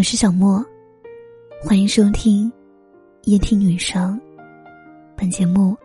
[0.00, 0.64] 我是小莫，
[1.62, 2.50] 欢迎收听
[3.24, 4.18] 夜听女生。
[5.14, 5.76] 本节目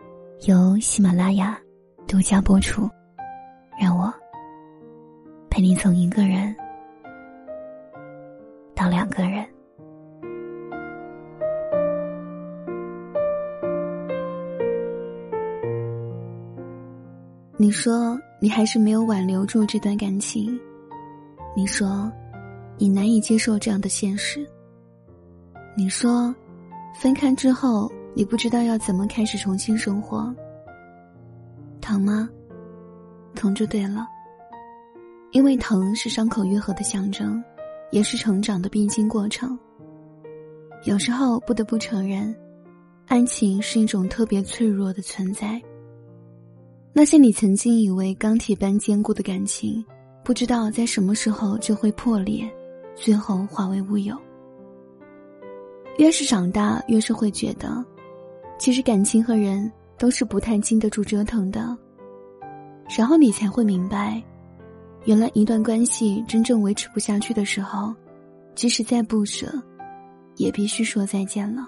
[0.46, 1.60] 由喜马拉雅
[2.08, 2.88] 独家播出。
[3.78, 4.10] 让我
[5.50, 6.56] 陪你从一个人
[8.74, 9.46] 到两个人。
[17.58, 20.58] 你说你还是没有挽留住这段感情，
[21.54, 22.10] 你说。
[22.78, 24.46] 你难以接受这样的现实。
[25.76, 26.34] 你说，
[27.00, 30.34] 分开之后，你不知道要怎么开始重新生活。
[31.80, 32.28] 疼吗？
[33.34, 34.06] 疼就对了。
[35.32, 37.42] 因为疼是伤口愈合的象征，
[37.90, 39.58] 也是成长的必经过程。
[40.84, 42.34] 有时候不得不承认，
[43.06, 45.60] 爱情是一种特别脆弱的存在。
[46.92, 49.84] 那些你曾经以为钢铁般坚固的感情，
[50.24, 52.50] 不知道在什么时候就会破裂。
[52.96, 54.16] 最后化为乌有。
[55.98, 57.84] 越是长大，越是会觉得，
[58.58, 61.76] 其实感情和人都是不太经得住折腾的。
[62.96, 64.22] 然后你才会明白，
[65.04, 67.94] 原来一段关系真正维持不下去的时候，
[68.54, 69.46] 即使再不舍，
[70.36, 71.66] 也必须说再见了。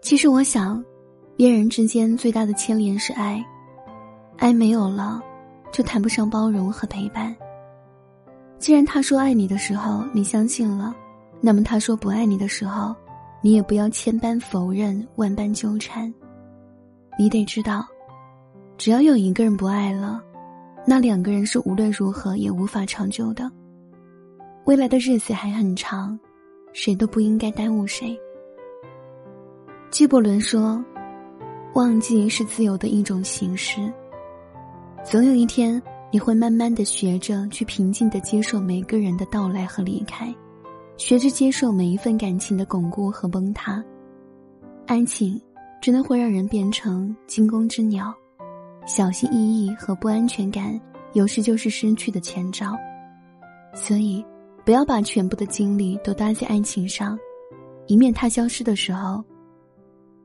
[0.00, 0.82] 其实我想，
[1.36, 3.44] 恋人之间最大的牵连是爱，
[4.38, 5.22] 爱没有了，
[5.70, 7.36] 就谈不上包容和陪伴。
[8.60, 10.94] 既然他说爱你的时候你相信了，
[11.40, 12.94] 那么他说不爱你的时候，
[13.40, 16.12] 你也不要千般否认万般纠缠。
[17.18, 17.86] 你得知道，
[18.76, 20.22] 只要有一个人不爱了，
[20.86, 23.50] 那两个人是无论如何也无法长久的。
[24.66, 26.20] 未来的日子还很长，
[26.74, 28.14] 谁都不应该耽误谁。
[29.90, 30.84] 纪伯伦说
[31.72, 33.90] ：“忘记是自由的一种形式。”
[35.02, 35.82] 总有一天。
[36.12, 40.34] 你会慢慢的学着去平静的接受每个人的到来和离开，
[40.96, 43.82] 学着接受每一份感情的巩固和崩塌。
[44.86, 45.40] 爱情
[45.80, 48.12] 真的会让人变成惊弓之鸟，
[48.86, 50.78] 小心翼翼和不安全感
[51.12, 52.76] 有时就是失去的前兆。
[53.72, 54.24] 所以，
[54.64, 57.16] 不要把全部的精力都搭在爱情上，
[57.86, 59.22] 以免它消失的时候，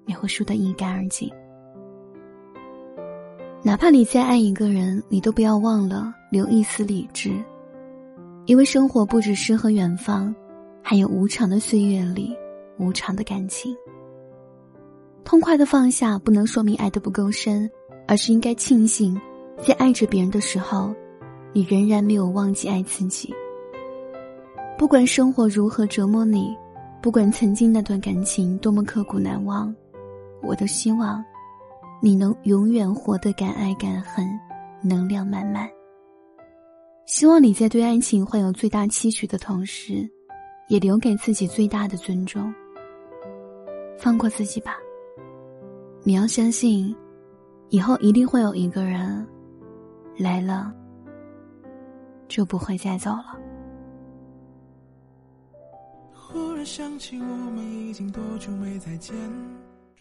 [0.03, 1.31] 你会输得一干二净。
[3.65, 7.35] 哪怕你再爱一个人，你都不要忘了留一丝理智，
[8.45, 10.33] 因为生活不止诗和远方，
[10.83, 12.31] 还有无常的岁月里
[12.77, 13.75] 无常的感情。
[15.23, 17.67] 痛快的放下，不能说明爱的不够深，
[18.07, 19.19] 而是应该庆幸，
[19.57, 20.93] 在爱着别人的时候，
[21.51, 23.33] 你仍然没有忘记爱自己。
[24.77, 26.55] 不管生活如何折磨你，
[27.01, 29.75] 不管曾经那段感情多么刻骨难忘，
[30.43, 31.25] 我都希望。
[32.05, 34.23] 你能永远活得敢爱敢恨，
[34.79, 35.67] 能量满满。
[37.07, 40.07] 希望你在对爱情怀有最大期许的同时，
[40.67, 42.53] 也留给自己最大的尊重。
[43.97, 44.77] 放过自己吧。
[46.03, 46.95] 你要相信，
[47.69, 49.27] 以后一定会有一个人
[50.15, 50.71] 来了，
[52.27, 53.35] 就不会再走了。
[56.13, 59.15] 忽然想起我们已经多久没再见。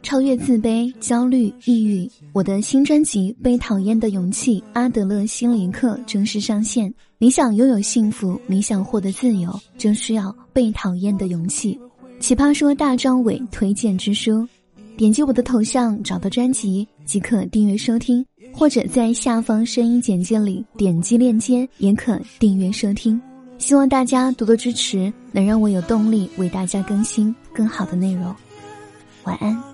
[0.04, 6.92] 超越自卑、焦虑、抑郁，我的新专辑《被讨厌的勇气》阿德勒心理课正式上线。
[7.16, 11.80] 你想拥有幸福，你想获得自由，就需要被讨厌的勇气。
[12.20, 14.46] 奇葩说大张伟推荐之书，
[14.94, 18.22] 点击我的头像找到专辑即可订阅收听，
[18.52, 23.18] 或者在下方声音简介里点击链接也可订阅收听。
[23.56, 28.36] 希望大家多多支持，能让我有动力为大家更新更好的内容。
[29.24, 29.64] 晚安。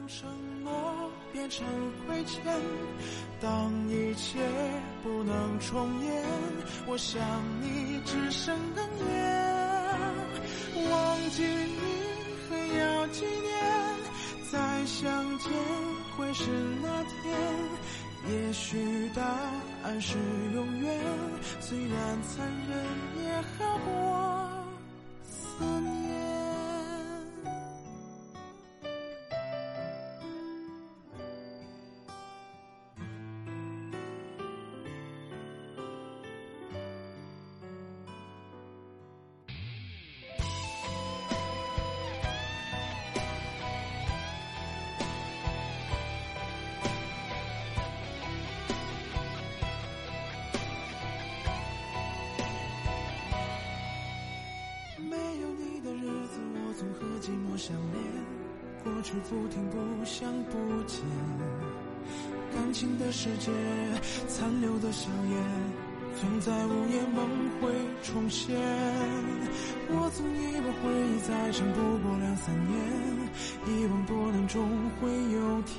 [1.51, 1.67] 成
[2.07, 2.45] 亏欠，
[3.41, 4.39] 当一切
[5.03, 6.25] 不能重演，
[6.87, 7.21] 我想
[7.61, 9.11] 你只剩哽咽。
[10.93, 11.83] 忘记你
[12.49, 13.51] 还要几年，
[14.53, 15.51] 再相见
[16.17, 16.49] 会是
[16.81, 17.35] 那天。
[18.29, 19.25] 也许答
[19.83, 20.17] 案是
[20.55, 20.97] 永远，
[21.59, 22.87] 虽然残忍
[57.21, 58.03] 寂寞相连，
[58.83, 59.77] 过去不停不
[60.07, 61.05] 想不见，
[62.55, 63.53] 感情的世界，
[64.27, 65.45] 残留的笑颜，
[66.19, 67.29] 总在午夜梦
[67.61, 67.71] 会
[68.03, 68.57] 重现。
[69.91, 72.75] 我曾以为回忆再长不过两三年，
[73.67, 74.67] 一往多难终
[74.99, 75.77] 会有天。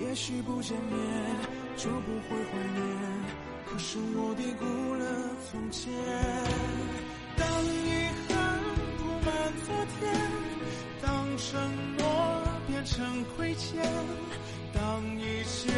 [0.00, 0.96] 也许不见面
[1.76, 2.84] 就不会怀念，
[3.64, 4.64] 可是我低估
[4.94, 5.04] 了
[5.50, 5.90] 从前。
[7.36, 8.37] 当你和
[9.68, 10.10] 昨天，
[11.02, 11.60] 当承
[11.98, 13.84] 诺变成亏欠，
[14.72, 15.70] 当一切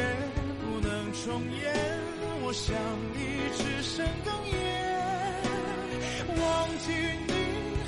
[0.62, 1.74] 不能重演，
[2.40, 2.72] 我想
[3.12, 3.18] 你
[3.58, 4.54] 只剩哽咽。
[6.38, 6.94] 忘记
[7.26, 7.32] 你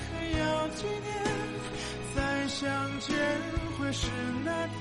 [0.03, 0.11] 还
[0.41, 1.09] 要几年，
[2.17, 2.19] 再
[2.49, 2.67] 相
[2.99, 3.15] 见
[3.79, 4.11] 会是
[4.45, 4.75] 那天。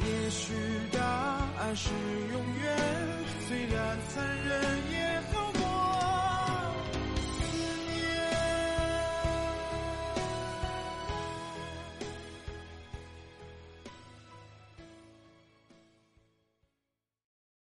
[0.00, 0.54] 也许
[0.92, 0.98] 答
[1.58, 1.90] 案是
[2.32, 2.64] 永远，
[3.46, 4.54] 虽然残忍
[4.92, 5.25] 也。